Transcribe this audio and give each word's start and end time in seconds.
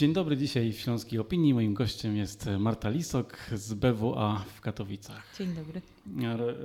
Dzień 0.00 0.12
dobry, 0.12 0.36
dzisiaj 0.36 0.72
w 0.72 0.80
Śląskiej 0.80 1.18
Opinii. 1.18 1.54
Moim 1.54 1.74
gościem 1.74 2.16
jest 2.16 2.48
Marta 2.58 2.90
Lisok 2.90 3.36
z 3.54 3.74
BWA 3.74 4.44
w 4.54 4.60
Katowicach. 4.60 5.34
Dzień 5.38 5.54
dobry. 5.54 5.82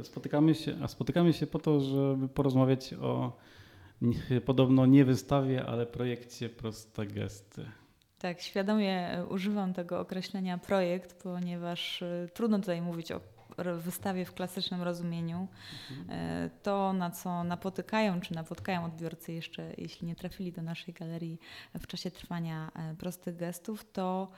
Spotykamy 0.04 0.56
się, 0.56 0.76
a 0.82 0.88
spotykamy 0.88 1.34
się 1.34 1.48
po 1.48 1.60
to, 1.60 1.80
żeby 1.80 2.28
porozmawiać 2.28 2.94
o 2.94 3.38
podobno 4.46 4.86
nie 4.86 5.06
wystawie, 5.06 5.66
ale 5.66 5.86
projekcie 5.86 6.50
Proste 6.50 7.06
Gesty. 7.06 7.66
Tak, 8.20 8.42
świadomie 8.42 9.24
używam 9.30 9.74
tego 9.74 10.00
określenia 10.00 10.58
projekt, 10.58 11.24
ponieważ 11.24 12.02
y, 12.02 12.30
trudno 12.34 12.60
tutaj 12.60 12.82
mówić 12.82 13.12
o 13.12 13.22
wystawie 13.78 14.26
w 14.26 14.34
klasycznym 14.34 14.82
rozumieniu. 14.82 15.48
Mhm. 15.92 16.50
To, 16.64 16.94
na 16.94 17.12
co 17.12 17.44
napotykają, 17.44 18.22
czy 18.22 18.34
napotkają 18.34 18.86
odbiorcy 18.86 19.34
jeszcze, 19.34 19.72
jeśli 19.78 20.08
nie 20.08 20.16
trafili 20.16 20.52
do 20.52 20.62
naszej 20.62 20.94
galerii 20.94 21.40
w 21.80 21.88
czasie 21.88 22.12
trwania 22.12 22.72
e, 22.76 22.96
prostych 22.96 23.36
gestów, 23.36 23.92
to 23.92 24.32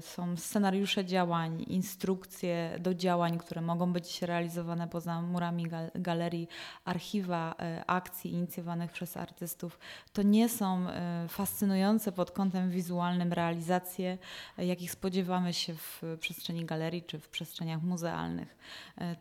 są 0.00 0.36
scenariusze 0.36 1.04
działań, 1.04 1.64
instrukcje 1.68 2.76
do 2.80 2.94
działań, 2.94 3.38
które 3.38 3.60
mogą 3.60 3.92
być 3.92 4.22
realizowane 4.22 4.88
poza 4.88 5.22
murami 5.22 5.66
galerii, 5.94 6.48
archiwa 6.84 7.52
y, 7.52 7.86
akcji 7.86 8.32
inicjowanych 8.32 8.92
przez 8.92 9.16
artystów. 9.16 9.78
To 10.12 10.22
nie 10.22 10.48
są 10.48 10.86
y, 10.88 11.28
fascynujące 11.28 12.12
pod 12.12 12.30
kątem 12.30 12.70
wizualnym 12.70 13.32
realizacje, 13.32 14.18
jakich 14.58 14.90
spodziewamy 14.90 15.52
się 15.52 15.74
w 15.74 16.02
przestrzeni 16.20 16.64
galerii 16.64 17.02
czy 17.02 17.18
w 17.18 17.28
przestrzeniach 17.28 17.82
muzealnych. 17.82 18.56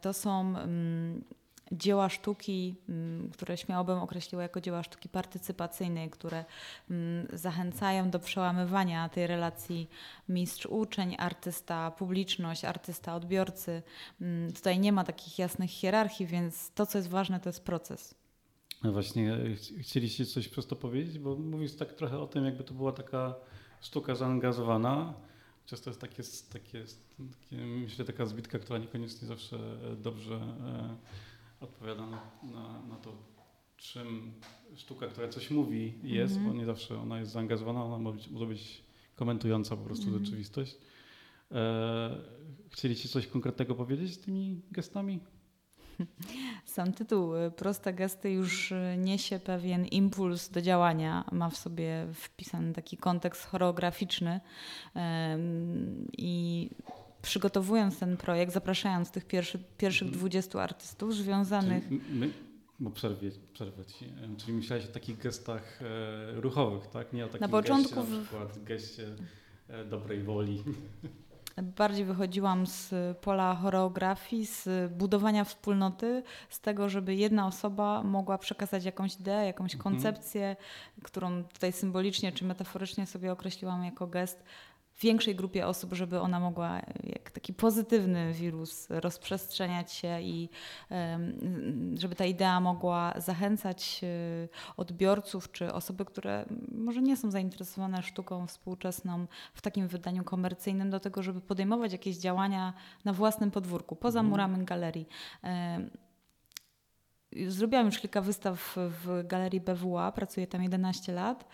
To 0.01 0.13
są 0.13 0.57
mm, 0.57 1.23
dzieła 1.71 2.09
sztuki, 2.09 2.75
mm, 2.89 3.29
które 3.29 3.57
śmiałabym 3.57 3.99
określiła 3.99 4.43
jako 4.43 4.61
dzieła 4.61 4.83
sztuki 4.83 5.09
partycypacyjnej, 5.09 6.09
które 6.09 6.45
mm, 6.89 7.27
zachęcają 7.33 8.09
do 8.09 8.19
przełamywania 8.19 9.09
tej 9.09 9.27
relacji 9.27 9.89
mistrz-uczeń, 10.29 11.15
artysta, 11.19 11.91
publiczność, 11.91 12.65
artysta, 12.65 13.15
odbiorcy. 13.15 13.81
Mm, 14.21 14.53
tutaj 14.53 14.79
nie 14.79 14.91
ma 14.91 15.03
takich 15.03 15.39
jasnych 15.39 15.69
hierarchii, 15.69 16.25
więc 16.25 16.71
to, 16.71 16.85
co 16.85 16.97
jest 16.97 17.09
ważne, 17.09 17.39
to 17.39 17.49
jest 17.49 17.63
proces. 17.63 18.15
No 18.83 18.91
właśnie, 18.91 19.37
chcieliście 19.79 20.25
coś 20.25 20.47
przez 20.47 20.67
to 20.67 20.75
powiedzieć? 20.75 21.19
Bo 21.19 21.35
mówisz 21.35 21.75
tak 21.75 21.93
trochę 21.93 22.19
o 22.19 22.27
tym, 22.27 22.45
jakby 22.45 22.63
to 22.63 22.73
była 22.73 22.91
taka 22.91 23.35
sztuka 23.81 24.15
zaangażowana. 24.15 25.13
Chociaż 25.63 25.79
to 25.79 25.89
jest 25.89 26.01
takie, 26.01 26.23
takie, 26.53 26.83
takie 27.41 27.55
myślę, 27.65 28.05
taka 28.05 28.25
zbitka, 28.25 28.59
która 28.59 28.79
niekoniecznie 28.79 29.27
zawsze 29.27 29.57
dobrze 29.97 30.35
e, 30.35 30.95
odpowiada 31.61 32.05
na, 32.05 32.21
na, 32.43 32.81
na, 32.89 32.95
to, 32.95 33.13
czym 33.77 34.33
sztuka, 34.75 35.07
która 35.07 35.27
coś 35.27 35.51
mówi, 35.51 35.93
jest, 36.03 36.35
mm 36.35 36.45
-hmm. 36.45 36.51
bo 36.51 36.59
nie 36.59 36.65
zawsze 36.65 36.99
ona 36.99 37.19
jest 37.19 37.31
zaangażowana, 37.31 37.85
ona 37.85 37.97
może 37.97 38.17
być, 38.17 38.29
może 38.29 38.45
być 38.45 38.83
komentująca 39.15 39.77
po 39.77 39.83
prostu 39.83 40.07
mm 40.07 40.19
-hmm. 40.19 40.25
rzeczywistość. 40.25 40.77
E, 41.51 42.17
chcieliście 42.69 43.09
coś 43.09 43.27
konkretnego 43.27 43.75
powiedzieć 43.75 44.13
z 44.13 44.19
tymi 44.19 44.61
gestami? 44.71 45.19
Sam 46.65 46.93
tytuł 46.93 47.35
y, 47.35 47.51
Proste 47.51 47.93
gesty 47.93 48.31
już 48.31 48.71
y, 48.71 48.95
niesie 48.97 49.39
pewien 49.39 49.85
impuls 49.85 50.49
do 50.49 50.61
działania. 50.61 51.25
Ma 51.31 51.49
w 51.49 51.57
sobie 51.57 52.07
wpisany 52.13 52.73
taki 52.73 52.97
kontekst 52.97 53.45
choreograficzny 53.45 54.39
i 56.17 56.69
przygotowując 57.21 57.99
ten 57.99 58.17
projekt, 58.17 58.53
zapraszając 58.53 59.11
tych 59.11 59.25
pierwszy, 59.25 59.59
pierwszych 59.77 60.09
20 60.09 60.47
mhm. 60.47 60.63
artystów 60.63 61.15
związanych. 61.15 61.83
Czyli 61.83 62.01
my, 62.09 62.29
bo 62.79 62.89
przerwę 62.89 63.85
ci. 63.87 64.13
Czyli 64.37 64.53
myślałeś 64.53 64.85
o 64.85 64.91
takich 64.91 65.17
gestach 65.17 65.81
e, 65.81 66.41
ruchowych, 66.41 66.87
tak? 66.87 67.13
Nie 67.13 67.25
o 67.25 67.27
takim 67.27 67.41
na 67.41 67.47
początku 67.47 67.95
geście, 67.95 68.15
na 68.15 68.21
przykład 68.21 68.63
geście 68.63 69.07
e, 69.69 69.85
dobrej 69.85 70.23
woli. 70.23 70.63
Bardziej 71.77 72.05
wychodziłam 72.05 72.67
z 72.67 72.93
pola 73.17 73.55
choreografii, 73.55 74.45
z 74.45 74.91
budowania 74.93 75.43
wspólnoty, 75.43 76.23
z 76.49 76.59
tego, 76.59 76.89
żeby 76.89 77.15
jedna 77.15 77.47
osoba 77.47 78.03
mogła 78.03 78.37
przekazać 78.37 78.85
jakąś 78.85 79.15
ideę, 79.15 79.45
jakąś 79.45 79.75
mhm. 79.75 79.93
koncepcję, 79.93 80.55
którą 81.03 81.43
tutaj 81.43 81.71
symbolicznie 81.71 82.31
czy 82.31 82.45
metaforycznie 82.45 83.05
sobie 83.05 83.31
określiłam 83.31 83.83
jako 83.83 84.07
gest 84.07 84.43
większej 85.01 85.35
grupie 85.35 85.67
osób, 85.67 85.93
żeby 85.93 86.19
ona 86.19 86.39
mogła 86.39 86.81
jak 87.03 87.31
taki 87.31 87.53
pozytywny 87.53 88.33
wirus 88.33 88.87
rozprzestrzeniać 88.89 89.93
się 89.93 90.21
i 90.21 90.49
żeby 91.95 92.15
ta 92.15 92.25
idea 92.25 92.59
mogła 92.59 93.13
zachęcać 93.17 94.01
e, 94.03 94.07
odbiorców 94.77 95.51
czy 95.51 95.73
osoby, 95.73 96.05
które 96.05 96.45
może 96.71 97.01
nie 97.01 97.17
są 97.17 97.31
zainteresowane 97.31 98.03
sztuką 98.03 98.47
współczesną 98.47 99.27
w 99.53 99.61
takim 99.61 99.87
wydaniu 99.87 100.23
komercyjnym 100.23 100.89
do 100.89 100.99
tego, 100.99 101.23
żeby 101.23 101.41
podejmować 101.41 101.91
jakieś 101.91 102.17
działania 102.17 102.73
na 103.05 103.13
własnym 103.13 103.51
podwórku, 103.51 103.95
poza 103.95 104.19
mhm. 104.19 104.29
murami 104.29 104.65
galerii. 104.65 105.07
Zrobiłam 107.47 107.85
już 107.85 107.99
kilka 107.99 108.21
wystaw 108.21 108.75
w 108.75 109.23
galerii 109.27 109.61
BWA, 109.61 110.11
pracuję 110.11 110.47
tam 110.47 110.63
11 110.63 111.13
lat 111.13 111.45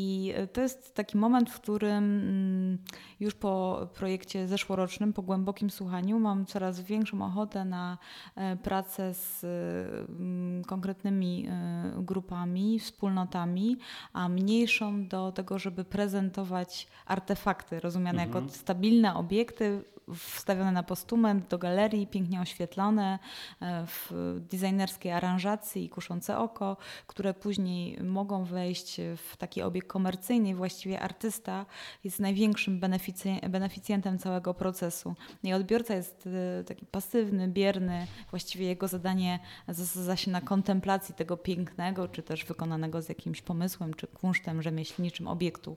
i 0.00 0.32
e, 0.36 0.46
to 0.46 0.60
jest 0.60 0.94
taki 0.94 1.16
moment, 1.16 1.50
w 1.50 1.60
którym 1.60 2.04
mm, 2.04 2.78
już 3.20 3.34
po 3.34 3.80
projekcie 3.94 4.48
zeszłorocznym, 4.48 5.12
po 5.12 5.22
głębokim 5.22 5.70
słuchaniu, 5.70 6.20
mam 6.20 6.46
coraz 6.46 6.80
większą 6.80 7.22
ochotę 7.22 7.64
na 7.64 7.98
e, 8.36 8.56
pracę 8.56 9.14
z 9.14 9.44
mm, 9.44 10.64
konkretnymi 10.64 11.46
e, 11.48 11.92
grupami, 11.98 12.78
wspólnotami, 12.78 13.76
a 14.12 14.28
mniejszą 14.28 15.08
do 15.08 15.32
tego, 15.32 15.58
żeby 15.58 15.84
prezentować 15.84 16.88
artefakty 17.06 17.80
rozumiane 17.80 18.22
mhm. 18.22 18.44
jako 18.44 18.54
stabilne 18.54 19.14
obiekty 19.14 19.84
wstawione 20.14 20.72
na 20.72 20.82
postument 20.82 21.48
do 21.48 21.58
galerii, 21.58 22.06
pięknie 22.06 22.40
oświetlone 22.40 23.18
w 23.86 24.12
designerskiej 24.50 25.12
aranżacji 25.12 25.84
i 25.84 25.88
kuszące 25.88 26.38
oko, 26.38 26.76
które 27.06 27.34
później 27.34 28.02
mogą 28.02 28.44
wejść 28.44 29.00
w 29.16 29.36
taki 29.36 29.62
obiekt 29.62 29.88
komercyjnej 29.88 30.54
właściwie 30.54 31.00
artysta 31.00 31.66
jest 32.04 32.20
największym 32.20 32.80
beneficjentem 33.48 34.18
całego 34.18 34.54
procesu. 34.54 35.14
I 35.42 35.52
odbiorca 35.52 35.94
jest 35.94 36.26
y, 36.26 36.64
taki 36.64 36.86
pasywny, 36.86 37.48
bierny, 37.48 38.06
właściwie 38.30 38.66
jego 38.66 38.88
zadanie 38.88 39.38
zasadza 39.68 40.16
się 40.16 40.30
na 40.30 40.40
kontemplacji 40.40 41.14
tego 41.14 41.36
pięknego, 41.36 42.08
czy 42.08 42.22
też 42.22 42.44
wykonanego 42.44 43.02
z 43.02 43.08
jakimś 43.08 43.42
pomysłem, 43.42 43.94
czy 43.94 44.06
kunsztem 44.06 44.62
rzemieślniczym 44.62 45.28
obiektu. 45.28 45.76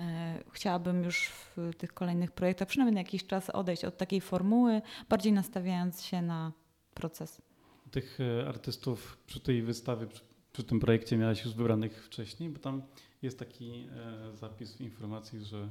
E, 0.00 0.38
chciałabym 0.52 1.04
już 1.04 1.28
w 1.56 1.70
tych 1.78 1.94
kolejnych 1.94 2.32
projektach 2.32 2.68
przynajmniej 2.68 2.94
na 2.94 3.00
jakiś 3.00 3.26
czas 3.26 3.50
odejść 3.50 3.71
od 3.84 3.96
takiej 3.96 4.20
formuły, 4.20 4.82
bardziej 5.08 5.32
nastawiając 5.32 6.02
się 6.02 6.22
na 6.22 6.52
proces. 6.94 7.42
Tych 7.90 8.18
e, 8.20 8.48
artystów 8.48 9.18
przy 9.26 9.40
tej 9.40 9.62
wystawie, 9.62 10.06
przy, 10.06 10.20
przy 10.52 10.64
tym 10.64 10.80
projekcie 10.80 11.16
miałaś 11.16 11.44
już 11.44 11.54
wybranych 11.54 12.04
wcześniej, 12.04 12.50
bo 12.50 12.58
tam 12.58 12.82
jest 13.22 13.38
taki 13.38 13.88
e, 14.32 14.36
zapis 14.36 14.76
w 14.76 14.80
informacji, 14.80 15.44
że 15.44 15.68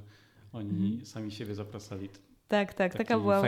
oni 0.54 0.70
mhm. 0.70 1.06
sami 1.06 1.32
siebie 1.32 1.56
zapraszali. 1.56 2.10
Tak, 2.52 2.74
tak, 2.74 2.94
taka 2.94 3.20
była, 3.20 3.42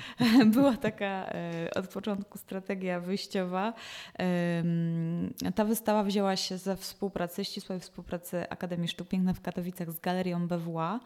była 0.54 0.76
taka 0.76 1.06
e, 1.06 1.70
od 1.74 1.88
początku 1.88 2.38
strategia 2.38 3.00
wyjściowa. 3.00 3.72
Ta 5.54 5.64
wystawa 5.64 6.02
wzięła 6.02 6.36
się 6.36 6.58
ze 6.58 6.76
współpracy, 6.76 7.44
ścisłej 7.44 7.80
współpracy 7.80 8.48
Akademii 8.48 8.88
Sztuk 8.88 9.08
Pięknych 9.08 9.36
w 9.36 9.40
Katowicach 9.40 9.90
z 9.90 10.00
Galerią 10.00 10.48
BWA. 10.48 11.00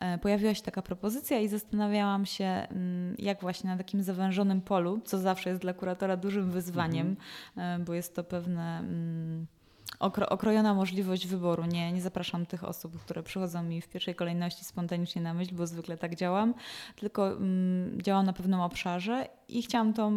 E, 0.00 0.18
pojawiła 0.18 0.54
się 0.54 0.62
taka 0.62 0.82
propozycja 0.82 1.40
i 1.40 1.48
zastanawiałam 1.48 2.26
się, 2.26 2.44
mm, 2.44 3.14
jak 3.18 3.40
właśnie 3.40 3.70
na 3.70 3.76
takim 3.76 4.02
zawężonym 4.02 4.60
polu, 4.60 5.00
co 5.04 5.18
zawsze 5.18 5.50
jest 5.50 5.62
dla 5.62 5.72
kuratora 5.72 6.16
dużym 6.16 6.50
wyzwaniem, 6.50 7.16
mhm. 7.56 7.84
bo 7.84 7.94
jest 7.94 8.16
to 8.16 8.24
pewne 8.24 8.78
mm, 8.78 9.46
okro, 9.98 10.28
okrojona 10.28 10.74
możliwość 10.74 11.26
wyboru. 11.26 11.64
Nie, 11.64 11.92
nie 11.92 12.02
zapraszam 12.02 12.46
tych 12.46 12.64
osób, 12.64 12.98
które 13.00 13.22
przychodzą 13.22 13.62
mi 13.62 13.80
w 13.80 13.88
pierwszej 13.88 14.14
kolejności 14.14 14.64
spontanicznie 14.64 15.22
na 15.22 15.34
myśl, 15.34 15.54
bo 15.54 15.66
zwykle 15.66 15.98
tak 15.98 16.14
działam, 16.14 16.54
tylko 16.96 17.28
mm, 17.28 18.02
działam 18.02 18.26
na 18.26 18.32
pewnym 18.32 18.60
obszarze 18.60 19.28
i 19.48 19.62
chciałam 19.62 19.92
to 19.92 20.10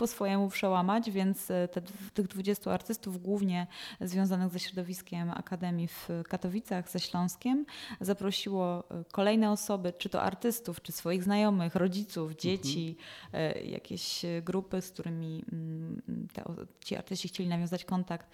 po 0.00 0.06
swojemu 0.06 0.48
przełamać, 0.48 1.10
więc 1.10 1.50
e, 1.50 1.68
te, 1.68 1.82
tych 2.14 2.26
20 2.26 2.72
artystów, 2.72 3.22
głównie 3.22 3.66
związanych 4.00 4.52
ze 4.52 4.58
środowiskiem 4.58 5.30
Akademii 5.30 5.88
w 5.88 6.08
Katowicach, 6.28 6.90
ze 6.90 7.00
Śląskiem, 7.00 7.66
zaprosiło 8.00 8.84
e, 8.90 9.04
kolejne 9.12 9.50
osoby, 9.50 9.92
czy 9.98 10.08
to 10.08 10.22
artystów, 10.22 10.82
czy 10.82 10.92
swoich 10.92 11.24
znajomych, 11.24 11.74
rodziców, 11.74 12.36
dzieci, 12.36 12.96
mhm. 13.32 13.66
jakieś 13.70 14.22
grupy, 14.42 14.82
z 14.82 14.90
którymi 14.90 15.44
mm, 15.52 16.28
te, 16.32 16.44
ci 16.84 16.96
artyści 16.96 17.28
chcieli 17.28 17.48
nawiązać 17.48 17.84
kontakt. 17.84 18.30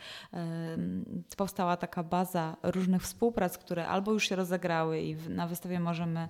Powstała 1.36 1.76
taka 1.76 2.02
baza 2.02 2.56
różnych 2.62 3.02
współprac, 3.02 3.58
które 3.58 3.88
albo 3.88 4.12
już 4.12 4.28
się 4.28 4.36
rozegrały 4.36 5.00
i 5.00 5.16
na 5.16 5.46
wystawie 5.46 5.80
możemy 5.80 6.28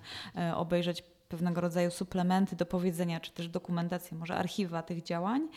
obejrzeć 0.54 1.02
pewnego 1.28 1.60
rodzaju 1.60 1.90
suplementy 1.90 2.56
do 2.56 2.66
powiedzenia, 2.66 3.20
czy 3.20 3.32
też 3.32 3.48
dokumentację, 3.48 4.16
może 4.16 4.34
archiwa 4.34 4.82
tych 4.82 5.02
działań. 5.02 5.48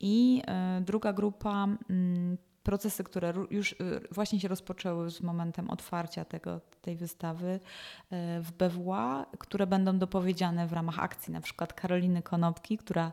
I 0.00 0.42
e, 0.46 0.80
druga 0.80 1.12
grupa 1.12 1.68
mm, 1.90 2.38
procesy, 2.68 3.04
które 3.04 3.34
już 3.50 3.74
właśnie 4.10 4.40
się 4.40 4.48
rozpoczęły 4.48 5.10
z 5.10 5.20
momentem 5.20 5.70
otwarcia 5.70 6.24
tego, 6.24 6.60
tej 6.82 6.96
wystawy 6.96 7.60
w 8.40 8.52
BWA, 8.58 9.26
które 9.38 9.66
będą 9.66 9.98
dopowiedziane 9.98 10.66
w 10.66 10.72
ramach 10.72 10.98
akcji, 10.98 11.32
na 11.32 11.40
przykład 11.40 11.72
Karoliny 11.72 12.22
Konopki, 12.22 12.78
która 12.78 13.12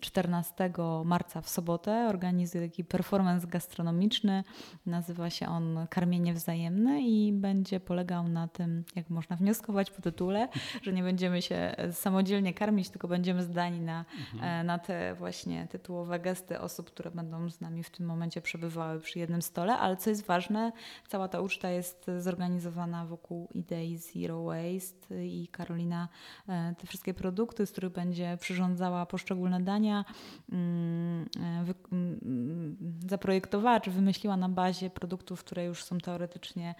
14 0.00 0.72
marca 1.04 1.40
w 1.40 1.48
sobotę 1.48 2.06
organizuje 2.08 2.68
taki 2.68 2.84
performance 2.84 3.46
gastronomiczny, 3.46 4.44
nazywa 4.86 5.30
się 5.30 5.48
on 5.48 5.86
Karmienie 5.90 6.34
Wzajemne 6.34 7.00
i 7.02 7.32
będzie 7.32 7.80
polegał 7.80 8.28
na 8.28 8.48
tym, 8.48 8.84
jak 8.96 9.10
można 9.10 9.36
wnioskować 9.36 9.90
po 9.90 10.02
tytule, 10.02 10.48
że 10.82 10.92
nie 10.92 11.02
będziemy 11.02 11.42
się 11.42 11.74
samodzielnie 11.92 12.54
karmić, 12.54 12.90
tylko 12.90 13.08
będziemy 13.08 13.42
zdani 13.42 13.80
na, 13.80 14.04
mhm. 14.32 14.60
E, 14.60 14.64
na 14.64 14.78
te 14.78 15.14
właśnie 15.14 15.66
tytułowe 15.66 16.20
gesty 16.20 16.60
osób, 16.60 16.86
które 16.86 17.10
będą 17.10 17.50
z 17.50 17.60
nami 17.60 17.82
w 17.82 17.90
tym 17.90 18.06
momencie 18.06 18.29
przebywały 18.42 19.00
przy 19.00 19.18
jednym 19.18 19.42
stole, 19.42 19.76
ale 19.78 19.96
co 19.96 20.10
jest 20.10 20.26
ważne, 20.26 20.72
cała 21.08 21.28
ta 21.28 21.40
uczta 21.40 21.70
jest 21.70 22.06
zorganizowana 22.18 23.06
wokół 23.06 23.48
idei 23.54 23.96
Zero 23.96 24.44
Waste 24.44 25.26
i 25.26 25.48
Karolina 25.48 26.08
e, 26.48 26.74
te 26.78 26.86
wszystkie 26.86 27.14
produkty, 27.14 27.66
z 27.66 27.72
których 27.72 27.92
będzie 27.92 28.38
przyrządzała 28.40 29.06
poszczególne 29.06 29.60
dania, 29.60 30.04
mm, 30.52 31.28
e, 31.36 31.74
mm, 31.92 32.76
zaprojektowała 33.08 33.80
czy 33.80 33.90
wymyśliła 33.90 34.36
na 34.36 34.48
bazie 34.48 34.90
produktów, 34.90 35.44
które 35.44 35.64
już 35.64 35.84
są 35.84 35.98
teoretycznie 35.98 36.74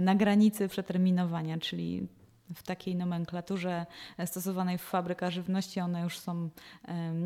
na 0.00 0.14
granicy 0.14 0.68
przeterminowania, 0.68 1.58
czyli 1.58 2.08
w 2.54 2.62
takiej 2.62 2.96
nomenklaturze 2.96 3.86
stosowanej 4.26 4.78
w 4.78 4.82
fabrykach 4.82 5.30
żywności 5.30 5.80
one 5.80 6.02
już 6.02 6.18
są 6.18 6.50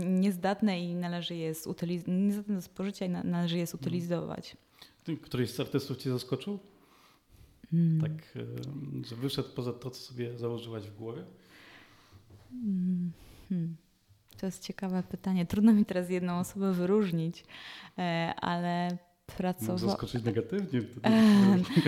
niezdatne 0.07 0.81
i 0.81 0.95
należy 0.95 1.35
je 1.35 1.53
zutyliz- 1.53 2.09
niezdatne 2.09 2.55
do 2.55 2.63
spożycia 2.63 3.07
i 3.07 3.09
należy 3.09 3.59
je 3.59 3.67
zutylizować. 3.67 4.57
Któryś 5.23 5.51
z 5.51 5.61
artystów 5.61 5.97
Cię 5.97 6.11
zaskoczył? 6.11 6.59
Hmm. 7.71 8.01
Tak, 8.01 8.39
że 9.09 9.17
wyszedł 9.17 9.49
poza 9.49 9.73
to, 9.73 9.91
co 9.91 10.01
sobie 10.01 10.39
założyłaś 10.39 10.83
w 10.83 10.97
głowie? 10.97 11.25
Hmm. 12.51 13.13
hmm. 13.49 13.77
To 14.37 14.47
jest 14.47 14.63
ciekawe 14.63 15.03
pytanie. 15.03 15.47
Trudno 15.47 15.73
mi 15.73 15.85
teraz 15.85 16.11
jedną 16.11 16.39
osobę 16.39 16.73
wyróżnić, 16.73 17.45
e, 17.99 18.35
ale 18.41 18.99
pracowała. 19.27 19.79
Zaskoczyć 19.79 20.25
negatywnie. 20.25 20.83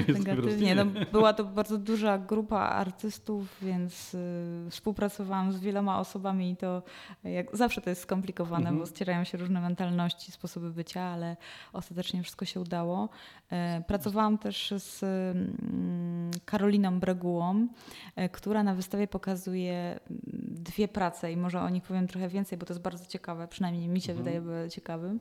negatywnie. 0.18 0.74
No, 0.74 0.84
była 1.12 1.32
to 1.32 1.44
bardzo 1.44 1.78
duża 1.78 2.18
grupa 2.18 2.58
artystów, 2.58 3.56
więc 3.62 4.14
y, 4.14 4.70
współpracowałam 4.70 5.52
z 5.52 5.60
wieloma 5.60 6.00
osobami 6.00 6.50
i 6.50 6.56
to 6.56 6.82
jak 7.24 7.56
zawsze 7.56 7.80
to 7.80 7.90
jest 7.90 8.02
skomplikowane, 8.02 8.68
mm 8.68 8.76
-hmm. 8.76 8.80
bo 8.80 8.86
ścierają 8.86 9.24
się 9.24 9.38
różne 9.38 9.60
mentalności, 9.60 10.32
sposoby 10.32 10.70
bycia, 10.70 11.00
ale 11.00 11.36
ostatecznie 11.72 12.22
wszystko 12.22 12.44
się 12.44 12.60
udało. 12.60 13.08
E, 13.50 13.82
pracowałam 13.86 14.38
też 14.38 14.74
z 14.76 15.02
mm, 15.02 16.30
Karoliną 16.44 17.00
Bregułą, 17.00 17.68
e, 18.16 18.28
która 18.28 18.62
na 18.62 18.74
wystawie 18.74 19.08
pokazuje 19.08 19.74
mm, 19.74 19.98
dwie 20.42 20.88
prace 20.88 21.32
i 21.32 21.36
może 21.36 21.60
o 21.60 21.68
nich 21.68 21.82
powiem 21.82 22.06
trochę 22.06 22.28
więcej, 22.28 22.58
bo 22.58 22.66
to 22.66 22.72
jest 22.72 22.82
bardzo 22.82 23.06
ciekawe, 23.06 23.48
przynajmniej 23.48 23.88
mi 23.88 24.00
się 24.00 24.12
mm 24.12 24.22
-hmm. 24.22 24.24
wydaje 24.24 24.40
by 24.40 24.70
ciekawym. 24.70 25.20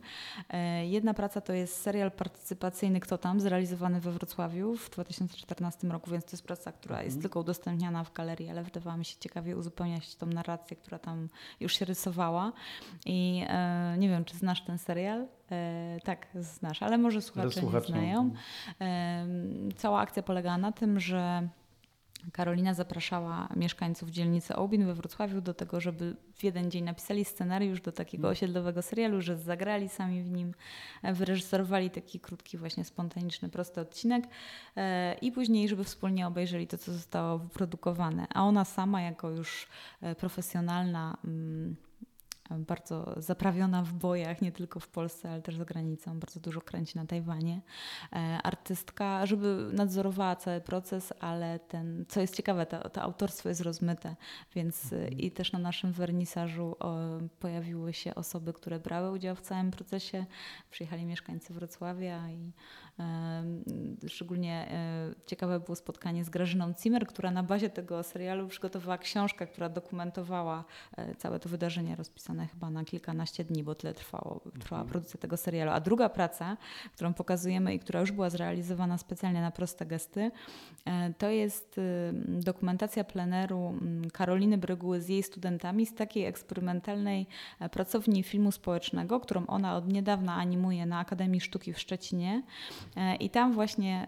E, 0.50 0.88
jedna 0.88 1.14
praca 1.14 1.42
to 1.42 1.54
jest 1.54 1.82
serial 1.82 2.07
partycypacyjny 2.12 3.00
Kto 3.00 3.18
tam, 3.18 3.40
zrealizowany 3.40 4.00
we 4.00 4.12
Wrocławiu 4.12 4.76
w 4.76 4.90
2014 4.90 5.88
roku, 5.88 6.12
więc 6.12 6.26
to 6.26 6.32
jest 6.32 6.44
praca, 6.44 6.72
która 6.72 6.96
-hmm. 6.96 7.04
jest 7.04 7.16
mhm. 7.16 7.22
tylko 7.22 7.40
udostępniana 7.40 8.04
w 8.04 8.14
galerii, 8.14 8.50
ale 8.50 8.64
wydawała 8.64 8.98
mi 8.98 9.06
się 9.06 9.16
ciekawie 9.20 9.58
uzupełniać 9.58 10.16
tą 10.16 10.26
narrację, 10.26 10.78
która 10.78 11.00
tam 11.00 11.30
już 11.60 11.74
się 11.74 11.86
rysowała. 11.86 12.52
I 13.06 13.46
nie 13.98 14.10
wiem, 14.10 14.26
czy 14.26 14.38
znasz 14.38 14.62
ten 14.62 14.78
serial? 14.78 15.28
E, 15.52 16.00
tak, 16.04 16.28
znasz, 16.36 16.84
ale 16.84 16.98
może 16.98 17.22
słuchacze 17.22 17.62
nie 17.62 17.82
znają. 17.82 18.32
E, 18.82 19.28
cała 19.76 20.00
akcja 20.00 20.24
polegała 20.24 20.58
na 20.58 20.72
tym, 20.72 21.00
że 21.00 21.48
Karolina 22.32 22.74
zapraszała 22.74 23.50
mieszkańców 23.56 24.10
dzielnicy 24.10 24.56
Ołbin 24.56 24.86
we 24.86 24.94
Wrocławiu 24.94 25.42
do 25.42 25.54
tego, 25.54 25.82
żeby 25.82 26.16
w 26.34 26.44
jeden 26.44 26.72
dzień 26.72 26.84
napisali 26.84 27.26
scenariusz 27.26 27.82
do 27.82 27.92
takiego 27.92 28.28
mm. 28.28 28.32
osiedlowego 28.32 28.82
serialu, 28.82 29.22
że 29.22 29.38
zagrali 29.38 29.90
sami 29.90 30.24
w 30.24 30.32
nim, 30.32 30.54
e, 31.04 31.14
wyreżyserowali 31.14 31.90
taki 31.90 32.20
krótki, 32.20 32.58
właśnie 32.58 32.84
spontaniczny, 32.84 33.50
prosty 33.50 33.82
odcinek 33.82 34.24
i 35.22 35.32
później, 35.32 35.70
żeby 35.70 35.84
wspólnie 35.84 36.28
obejrzeli 36.28 36.68
to, 36.68 36.78
co 36.78 36.94
zostało 36.94 37.38
wyprodukowane. 37.38 38.28
A 38.34 38.44
ona 38.44 38.66
sama, 38.66 39.02
jako 39.02 39.30
już 39.30 39.68
profesjonalna 40.18 41.18
mm, 41.26 41.76
bardzo 42.50 43.14
zaprawiona 43.18 43.84
w 43.84 43.94
bojach, 43.94 44.42
nie 44.42 44.52
tylko 44.52 44.80
w 44.80 44.88
Polsce, 44.88 45.32
ale 45.32 45.42
też 45.42 45.56
za 45.56 45.66
granicą. 45.66 46.20
Bardzo 46.20 46.40
dużo 46.40 46.62
kręci 46.62 46.98
na 46.98 47.06
Tajwanie. 47.06 47.62
E, 48.14 48.18
artystka, 48.44 49.26
żeby 49.26 49.70
nadzorowała 49.74 50.36
cały 50.36 50.62
proces, 50.62 51.14
ale 51.20 51.60
ten, 51.60 52.06
co 52.08 52.22
jest 52.22 52.36
ciekawe, 52.36 52.66
to, 52.66 52.90
to 52.90 53.02
autorstwo 53.02 53.50
jest 53.50 53.62
rozmyte, 53.62 54.16
więc 54.56 54.94
e, 54.94 55.08
i 55.08 55.32
też 55.32 55.52
na 55.52 55.60
naszym 55.60 55.92
wernisażu 55.92 56.76
pojawiły 57.40 57.94
się 57.94 58.16
osoby, 58.16 58.54
które 58.54 58.80
brały 58.80 59.12
udział 59.12 59.36
w 59.36 59.42
całym 59.42 59.72
procesie. 59.72 60.26
Przyjechali 60.72 61.06
mieszkańcy 61.06 61.54
Wrocławia 61.54 62.30
i 62.30 62.52
Szczególnie 64.08 64.68
e, 64.72 65.14
ciekawe 65.26 65.60
było 65.60 65.76
spotkanie 65.76 66.24
z 66.24 66.30
Grażyną 66.30 66.74
Zimmer, 66.82 67.08
która 67.08 67.32
na 67.32 67.44
bazie 67.44 67.70
tego 67.70 68.04
serialu 68.04 68.48
przygotowała 68.48 68.98
książkę, 68.98 69.48
która 69.48 69.70
dokumentowała 69.70 70.66
e, 70.98 71.16
całe 71.16 71.40
to 71.40 71.50
wydarzenie 71.50 71.96
rozpisane 71.96 72.37
chyba 72.46 72.70
na 72.70 72.86
kilkanaście 72.86 73.44
dni, 73.44 73.64
bo 73.64 73.76
tyle 73.76 73.94
trwało, 73.94 74.42
trwała 74.60 74.82
mhm. 74.82 74.92
produkcja 74.92 75.20
tego 75.20 75.38
serialu. 75.38 75.72
A 75.72 75.80
druga 75.80 76.10
praca, 76.10 76.58
którą 76.96 77.14
pokazujemy 77.14 77.74
i 77.74 77.80
która 77.80 78.00
już 78.02 78.12
była 78.12 78.30
zrealizowana 78.30 78.98
specjalnie 78.98 79.42
na 79.42 79.52
proste 79.52 79.86
gesty, 79.86 80.32
e, 80.86 81.14
to 81.14 81.30
jest 81.30 81.80
dokumentacja 82.28 83.04
pleneru 83.04 83.74
Karoliny 84.14 84.58
Bryguły 84.58 85.02
z 85.02 85.10
jej 85.10 85.24
studentami 85.24 85.86
z 85.86 85.96
takiej 85.96 86.26
eksperymentalnej 86.26 87.28
pracowni 87.72 88.24
filmu 88.24 88.52
społecznego, 88.52 89.20
którą 89.20 89.48
ona 89.48 89.76
od 89.76 89.94
niedawna 89.94 90.36
animuje 90.36 90.86
na 90.86 91.00
Akademii 91.00 91.42
Sztuki 91.42 91.74
w 91.74 91.80
Szczecinie. 91.80 92.44
E, 92.96 93.16
I 93.16 93.30
tam 93.30 93.54
właśnie 93.54 94.08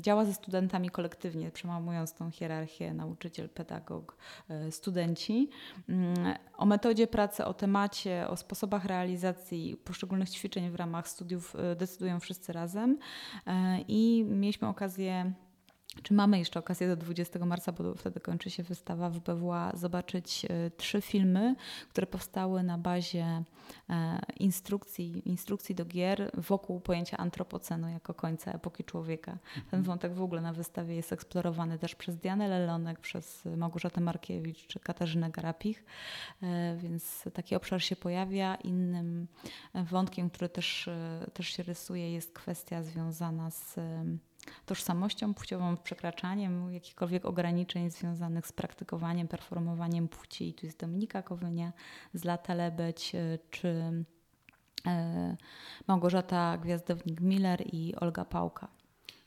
działa 0.00 0.24
ze 0.24 0.34
studentami 0.34 0.90
kolektywnie, 0.90 1.50
przemamując 1.50 2.14
tą 2.14 2.30
hierarchię 2.30 2.94
nauczyciel, 2.94 3.48
pedagog, 3.48 4.16
e, 4.48 4.72
studenci. 4.72 5.50
Mm, 5.88 6.34
o 6.56 6.66
metodzie 6.66 7.06
pracy, 7.06 7.44
o 7.44 7.54
temacie, 7.66 8.28
o 8.28 8.36
sposobach 8.36 8.84
realizacji 8.84 9.76
poszczególnych 9.76 10.30
ćwiczeń 10.30 10.70
w 10.70 10.74
ramach 10.74 11.08
studiów 11.08 11.56
e, 11.56 11.76
decydują 11.76 12.20
wszyscy 12.20 12.52
razem. 12.52 12.98
I 13.88 14.24
mieliśmy 14.28 14.68
okazję 14.68 15.32
czy 16.02 16.14
mamy 16.14 16.38
jeszcze 16.38 16.58
okazję 16.60 16.88
do 16.88 16.96
20 16.96 17.38
marca, 17.38 17.72
bo 17.72 17.94
wtedy 17.94 18.20
kończy 18.20 18.50
się 18.50 18.62
wystawa 18.62 19.10
w 19.10 19.20
BWA, 19.20 19.72
zobaczyć 19.74 20.44
e, 20.44 20.70
trzy 20.70 21.00
filmy, 21.00 21.56
które 21.88 22.06
powstały 22.06 22.62
na 22.62 22.78
bazie 22.78 23.42
e, 23.90 24.20
instrukcji, 24.40 25.28
instrukcji 25.28 25.74
do 25.74 25.84
gier 25.84 26.30
wokół 26.34 26.80
pojęcia 26.80 27.16
antropocenu 27.16 27.88
jako 27.88 28.14
końca 28.14 28.52
epoki 28.52 28.84
człowieka. 28.84 29.38
Ten 29.54 29.62
mhm. 29.64 29.82
wątek 29.82 30.14
w 30.14 30.22
ogóle 30.22 30.40
na 30.40 30.52
wystawie 30.52 30.94
jest 30.94 31.12
eksplorowany 31.12 31.78
też 31.78 31.94
przez 31.94 32.16
Dianę 32.16 32.48
Lelonek, 32.48 33.00
przez 33.00 33.44
Małgorzatę 33.56 34.00
Markiewicz 34.00 34.66
czy 34.66 34.80
Katarzynę 34.80 35.30
Garapich, 35.30 35.84
e, 36.42 36.76
więc 36.76 37.24
taki 37.32 37.56
obszar 37.56 37.82
się 37.82 37.96
pojawia. 37.96 38.54
Innym 38.54 39.26
wątkiem, 39.74 40.30
który 40.30 40.48
też, 40.48 40.90
też 41.32 41.46
się 41.46 41.62
rysuje 41.62 42.12
jest 42.12 42.32
kwestia 42.32 42.82
związana 42.82 43.50
z 43.50 43.76
tożsamością 44.66 45.34
płciową, 45.34 45.76
przekraczaniem 45.76 46.72
jakichkolwiek 46.72 47.24
ograniczeń 47.24 47.90
związanych 47.90 48.46
z 48.46 48.52
praktykowaniem, 48.52 49.28
performowaniem 49.28 50.08
płci. 50.08 50.48
I 50.48 50.54
tu 50.54 50.66
jest 50.66 50.80
Dominika 50.80 51.22
Kowynia, 51.22 51.72
Zlata 52.14 52.54
Lebeć 52.54 53.14
e, 53.14 53.38
czy 53.50 53.68
e, 54.86 55.36
Małgorzata 55.86 56.58
Gwiazdownik-Miller 56.58 57.62
i 57.72 57.94
Olga 57.96 58.24
Pałka. 58.24 58.68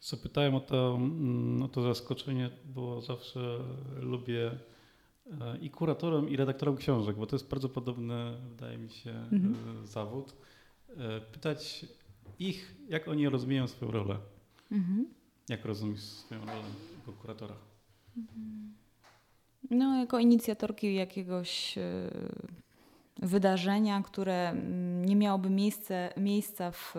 Zapytałem 0.02 0.56
o 0.56 0.60
to, 0.60 0.96
mm, 0.96 1.64
o 1.64 1.68
to 1.68 1.82
zaskoczenie, 1.82 2.50
bo 2.66 3.02
zawsze 3.02 3.60
lubię 4.00 4.52
e, 5.42 5.58
i 5.58 5.70
kuratorem, 5.70 6.30
i 6.30 6.38
redaktorem 6.38 6.78
książek, 6.78 7.16
bo 7.16 7.26
to 7.26 7.36
jest 7.36 7.50
bardzo 7.50 7.70
podobny, 7.70 8.38
wydaje 8.50 8.78
mi 8.78 8.90
się, 8.90 9.12
mhm. 9.12 9.88
zawód. 9.88 10.36
Pytać 11.32 11.86
ich, 12.40 12.76
jak 12.90 13.08
oni 13.08 13.30
rozumieją 13.30 13.68
swoją 13.68 13.92
rolę. 13.92 14.18
Mhm. 14.72 15.06
Jak 15.50 15.66
rozumiesz 15.66 16.02
swoją 16.02 16.42
rolę 16.42 16.64
jako 17.00 17.14
kuratora? 17.22 17.56
No, 19.70 20.00
jako 20.00 20.20
inicjatorki 20.20 20.96
jakiegoś 20.96 21.78
e, 21.78 22.10
wydarzenia, 23.22 24.02
które 24.02 24.50
mm, 24.50 25.06
nie 25.06 25.16
miałoby 25.16 25.50
miejsce, 25.50 26.14
miejsca 26.18 26.72
w 26.72 26.96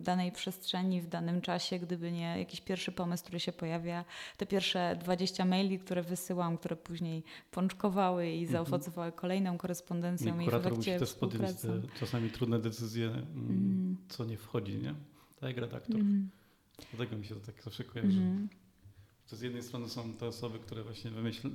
danej 0.00 0.32
przestrzeni, 0.32 1.00
w 1.00 1.08
danym 1.08 1.40
czasie, 1.40 1.78
gdyby 1.78 2.12
nie 2.12 2.38
jakiś 2.38 2.60
pierwszy 2.60 2.92
pomysł, 2.92 3.22
który 3.22 3.40
się 3.40 3.52
pojawia. 3.52 4.04
Te 4.36 4.46
pierwsze 4.46 4.96
20 5.00 5.44
maili, 5.44 5.78
które 5.78 6.02
wysyłam, 6.02 6.58
które 6.58 6.76
później 6.76 7.24
pączkowały 7.50 8.28
i 8.28 8.42
mhm. 8.42 8.52
zaowocowały 8.52 9.12
kolejną 9.12 9.58
korespondencją. 9.58 10.40
I 10.40 10.44
kurator 10.44 10.76
musi 10.76 10.90
też 10.98 11.14
podjąć 11.14 11.60
te 11.60 11.82
czasami 12.00 12.30
trudne 12.30 12.58
decyzje, 12.58 13.06
mm, 13.06 13.24
mhm. 13.24 13.96
co 14.08 14.24
nie 14.24 14.36
wchodzi, 14.36 14.78
nie? 14.78 14.94
tak 15.40 15.48
jak 15.50 15.58
redaktor. 15.58 15.96
Mhm. 15.96 16.28
Dlatego 16.94 17.16
mi 17.16 17.24
się 17.24 17.34
to 17.34 17.40
tak 17.40 17.62
zawsze 17.62 17.84
kojarzy. 17.84 18.18
Mhm. 18.20 18.48
To 19.30 19.36
z 19.36 19.40
jednej 19.40 19.62
strony 19.62 19.88
są 19.88 20.12
te 20.12 20.26
osoby, 20.26 20.58
które 20.58 20.82
właśnie 20.82 21.10
wymyślą. 21.10 21.50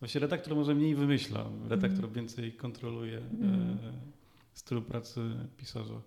Właśnie 0.00 0.20
redaktor 0.20 0.56
może 0.56 0.74
mniej 0.74 0.94
wymyśla, 0.94 1.50
redaktor 1.68 2.04
Mhm. 2.04 2.12
więcej 2.12 2.52
kontroluje 2.52 3.18
Mhm. 3.18 3.54
e, 3.70 3.76
styl 4.54 4.82
pracy 4.82 5.20
pisarza. 5.56 6.00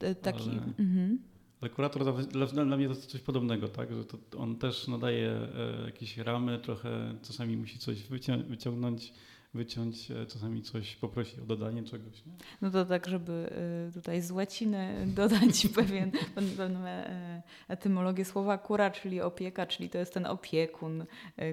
E, 0.00 0.14
Taki. 0.14 0.50
Ale- 0.50 0.62
Mhm. 0.78 1.18
Ale 1.60 1.70
kurator 1.70 2.26
dla, 2.28 2.46
dla, 2.46 2.76
mnie 2.76 2.88
to 2.88 2.94
coś 2.94 3.20
podobnego, 3.20 3.68
tak? 3.68 3.92
Że 3.94 4.04
to 4.04 4.18
on 4.38 4.56
też 4.56 4.88
nadaje 4.88 5.30
e, 5.30 5.82
jakieś 5.86 6.16
ramy, 6.18 6.58
trochę 6.58 7.14
czasami 7.22 7.56
musi 7.56 7.78
coś 7.78 8.02
wycią 8.02 8.42
wyciągnąć, 8.42 9.12
wyciąć, 9.56 10.10
e, 10.10 10.26
czasami 10.26 10.62
coś 10.62 10.96
poprosi 10.96 11.40
o 11.40 11.44
dodanie 11.44 11.82
czegoś. 11.82 12.26
Nie? 12.26 12.32
No 12.62 12.70
to 12.70 12.84
tak, 12.84 13.06
żeby 13.06 13.50
y, 13.88 13.92
tutaj 13.92 14.22
z 14.22 14.30
łaciny 14.30 14.94
dodać 15.16 15.66
pewien, 15.74 16.10
pewną 16.34 16.86
e, 16.86 17.42
etymologię 17.68 18.24
słowa 18.24 18.58
kura, 18.58 18.90
czyli 18.90 19.20
opieka, 19.20 19.66
czyli 19.66 19.90
to 19.90 19.98
jest 19.98 20.14
ten 20.14 20.26
opiekun, 20.26 21.04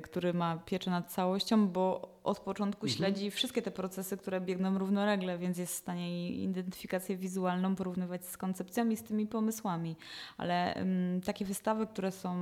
który 0.04 0.34
ma 0.34 0.58
pieczę 0.58 0.92
nad 0.92 1.12
całością, 1.12 1.68
bo 1.68 2.13
od 2.24 2.40
początku 2.40 2.86
Mhm. 2.86 2.98
śledzi 2.98 3.32
wszystkie 3.32 3.62
te 3.62 3.72
procesy, 3.72 4.18
które 4.18 4.42
biegną 4.42 4.78
równolegle, 4.78 5.38
więc 5.38 5.58
jest 5.58 5.74
w 5.74 5.78
stanie 5.78 6.30
i 6.30 6.44
identyfikację 6.44 7.18
wizualną 7.18 7.76
porównywać 7.76 8.26
z 8.26 8.38
koncepcją 8.38 8.90
i 8.90 8.98
z 8.98 9.04
tymi 9.04 9.28
pomysłami. 9.28 9.96
Ale 10.38 10.82
ym, 10.82 11.22
takie 11.26 11.46
wystawy, 11.46 11.88
które 11.88 12.12
są 12.12 12.36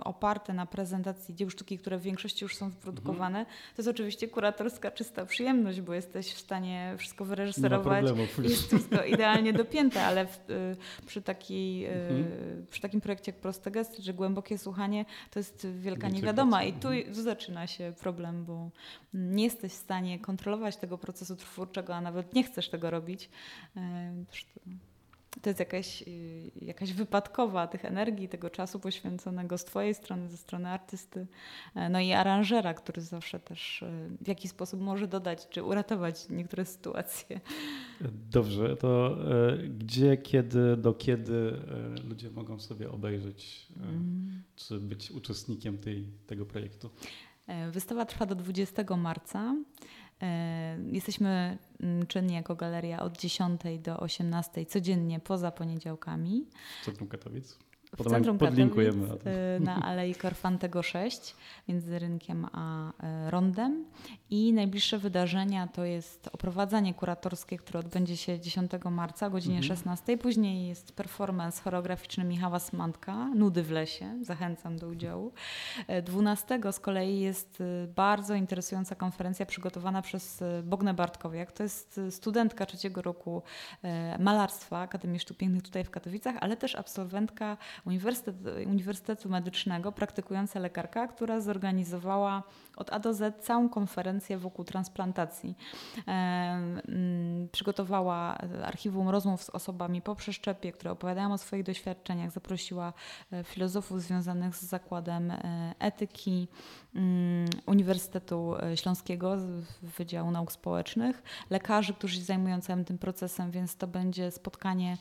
y, 0.00 0.04
oparte 0.04 0.52
na 0.52 0.66
prezentacji 0.66 1.34
dzieł 1.34 1.50
sztuki, 1.50 1.78
które 1.78 1.98
w 1.98 2.02
większości 2.02 2.44
już 2.44 2.56
są 2.56 2.70
wyprodukowane, 2.70 3.44
to 3.46 3.82
jest 3.82 3.88
oczywiście 3.88 4.28
kuratorska 4.28 4.90
czysta 4.90 5.26
przyjemność, 5.26 5.80
bo 5.80 5.94
jesteś 5.94 6.32
w 6.34 6.38
stanie 6.38 6.94
wszystko 6.98 7.24
wyreżyserować 7.24 8.04
problemu. 8.04 8.28
jest 8.42 8.66
wszystko 8.66 9.04
idealnie 9.04 9.52
dopięte, 9.52 10.02
ale 10.02 10.26
w, 10.26 10.50
y, 10.50 10.76
przy, 11.06 11.22
takiej, 11.22 11.86
y, 11.86 11.90
Mhm. 11.90 12.66
przy 12.70 12.80
takim 12.80 13.00
projekcie 13.00 13.32
jak 13.32 13.40
proste 13.40 13.70
gesty, 13.70 14.02
czy 14.02 14.12
głębokie 14.14 14.58
słuchanie, 14.58 15.04
to 15.30 15.38
jest 15.38 15.66
wielka 15.66 16.08
niewiadoma 16.08 16.62
i 16.64 16.72
tu, 16.72 16.88
mhm. 16.88 17.14
tu 17.14 17.22
zaczyna 17.22 17.66
się 17.66 17.92
problem, 18.00 18.44
bo 18.44 18.70
nie 19.14 19.44
jesteś 19.44 19.72
w 19.72 19.76
stanie 19.76 20.18
kontrolować 20.18 20.76
tego 20.76 20.98
procesu 20.98 21.36
twórczego, 21.36 21.94
a 21.94 22.00
nawet 22.00 22.34
nie 22.34 22.44
chcesz 22.44 22.68
tego 22.68 22.90
robić. 22.90 23.30
To 25.42 25.50
jest 25.50 25.60
jakaś, 25.60 26.02
y, 26.02 26.50
jakaś 26.62 26.92
wypadkowa 26.92 27.66
tych 27.66 27.84
energii, 27.84 28.28
tego 28.28 28.50
czasu 28.50 28.80
poświęconego 28.80 29.58
z 29.58 29.64
Twojej 29.64 29.94
strony, 29.94 30.28
ze 30.28 30.36
strony 30.36 30.68
artysty, 30.68 31.26
e, 31.74 31.88
no 31.88 32.00
i 32.00 32.12
aranżera, 32.12 32.74
który 32.74 33.02
zawsze 33.02 33.40
też 33.40 33.82
y, 33.82 33.86
w 34.20 34.28
jakiś 34.28 34.50
sposób 34.50 34.80
może 34.80 35.08
dodać 35.08 35.48
czy 35.48 35.62
uratować 35.62 36.28
niektóre 36.28 36.64
sytuacje. 36.64 37.40
Dobrze, 38.30 38.76
to 38.76 39.16
e, 39.52 39.58
gdzie, 39.58 40.16
kiedy, 40.16 40.76
do 40.76 40.94
kiedy 40.94 41.60
e, 42.02 42.08
ludzie 42.08 42.30
mogą 42.30 42.60
sobie 42.60 42.90
obejrzeć, 42.90 43.66
e, 43.80 43.84
Mm. 43.88 44.42
czy 44.56 44.80
być 44.80 45.10
uczestnikiem 45.10 45.78
tej, 45.78 46.04
tego 46.26 46.46
projektu? 46.46 46.90
E, 47.46 47.70
Wystawa 47.70 48.04
trwa 48.04 48.26
do 48.26 48.34
20 48.34 48.96
marca. 48.96 49.54
E, 50.22 50.78
Jesteśmy 50.92 51.58
mm, 51.80 52.06
czynni 52.06 52.34
jako 52.34 52.54
galeria 52.56 53.00
od 53.02 53.18
10 53.18 53.60
do 53.78 53.96
18 54.00 54.66
codziennie 54.66 55.20
poza 55.20 55.50
poniedziałkami. 55.50 56.46
W 56.82 56.84
centrum 56.84 57.08
Katowic? 57.08 57.58
W 57.98 58.04
centrum 58.10 58.38
podlinkujemy 58.38 59.02
Katowic, 59.08 59.24
na 59.24 59.30
to. 59.30 59.30
e, 59.30 59.60
na 59.60 59.82
Alei 59.86 60.14
Korfantego 60.14 60.82
6 60.82 61.36
między 61.68 61.98
rynkiem 61.98 62.46
a 62.52 62.92
e, 63.02 63.30
rondem. 63.30 63.84
I 64.30 64.52
najbliższe 64.52 64.98
wydarzenia 64.98 65.66
to 65.66 65.84
jest 65.84 66.28
oprowadzanie 66.32 66.94
kuratorskie, 66.94 67.58
które 67.58 67.80
odbędzie 67.80 68.16
się 68.16 68.40
10 68.40 68.70
marca 68.90 69.26
o 69.26 69.30
godzinie 69.30 69.56
Mhm. 69.56 69.76
16. 69.76 70.18
Później 70.18 70.68
jest 70.68 70.92
performance 70.92 71.62
choreograficzny 71.62 72.24
Michała 72.24 72.58
Smantka, 72.58 73.28
Nudy 73.34 73.62
w 73.62 73.70
lesie. 73.70 74.18
Zachęcam 74.22 74.76
do 74.78 74.88
udziału. 74.88 75.32
E, 75.88 76.02
12 76.02 76.72
z 76.72 76.80
kolei 76.80 77.20
jest 77.20 77.62
bardzo 77.94 78.34
interesująca 78.34 78.94
konferencja 78.94 79.46
przygotowana 79.46 80.02
przez 80.02 80.44
Bognę 80.64 80.94
Bartkowiak. 80.94 81.52
To 81.52 81.62
jest 81.62 82.00
studentka 82.10 82.66
trzeciego 82.66 83.02
roku 83.02 83.42
malarstwa 84.18 84.78
Akademii 84.80 85.18
Sztuk 85.20 85.36
Pięknych 85.36 85.62
tutaj 85.62 85.84
w 85.84 85.90
Katowicach, 85.90 86.34
ale 86.40 86.56
też 86.56 86.74
absolwentka 86.74 87.56
Uniwersytet, 87.86 88.36
Uniwersytetu 88.66 89.28
Medycznego, 89.28 89.92
praktykująca 89.92 90.60
lekarka, 90.60 91.08
która 91.08 91.40
zorganizowała 91.40 92.42
od 92.76 92.92
A 92.92 92.98
do 92.98 93.14
Z 93.14 93.44
całą 93.44 93.68
konferencję 93.68 94.38
wokół 94.38 94.64
transplantacji. 94.64 95.56
Mm, 96.06 97.48
Przygotowała 97.52 98.36
e, 98.36 98.66
archiwum 98.66 99.08
rozmów 99.08 99.42
z 99.42 99.50
osobami 99.50 100.02
po 100.02 100.16
przeszczepie, 100.16 100.72
które 100.72 100.90
opowiadają 100.90 101.32
o 101.32 101.38
swoich 101.38 101.62
doświadczeniach. 101.62 102.30
Zaprosiła 102.30 102.92
e, 103.32 103.44
filozofów 103.44 104.02
związanych 104.02 104.56
z 104.56 104.62
zakładem 104.62 105.30
e, 105.30 105.74
etyki 105.78 106.48
mm, 106.94 107.48
Uniwersytetu 107.66 108.54
Śląskiego 108.74 109.36
Wydziału 109.82 110.30
Nauk 110.30 110.52
Społecznych, 110.52 111.22
lekarzy, 111.50 111.94
którzy 111.94 112.16
się 112.16 112.22
zajmują 112.22 112.60
całym 112.60 112.84
tym 112.84 112.98
procesem, 112.98 113.50
więc 113.50 113.76
to 113.76 113.86
będzie 113.86 114.30
spotkanie 114.30 114.96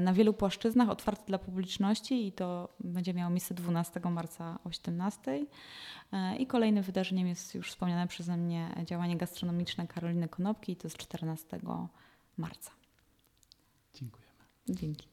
na 0.00 0.12
wielu 0.12 0.32
płaszczyznach, 0.32 0.90
otwarte 0.90 1.26
dla 1.26 1.38
publiczności 1.38 2.25
i 2.26 2.32
to 2.32 2.68
będzie 2.80 3.14
miało 3.14 3.30
miejsce 3.30 3.54
12 3.54 4.00
marca 4.00 4.58
o 4.64 4.72
17. 4.72 5.46
E, 6.12 6.36
I 6.36 6.46
kolejnym 6.46 6.82
wydarzeniem 6.82 7.28
jest 7.28 7.54
już 7.54 7.70
wspomniane 7.70 8.06
przeze 8.06 8.36
mnie 8.36 8.74
działanie 8.84 9.16
gastronomiczne 9.16 9.86
Karoliny 9.86 10.28
Konopki 10.28 10.72
i 10.72 10.76
to 10.76 10.86
jest 10.86 10.96
14 10.96 11.58
marca. 12.36 12.70
Dziękujemy. 13.94 14.32
Dzięki. 14.68 15.08